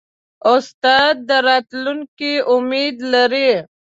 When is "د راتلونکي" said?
1.27-2.33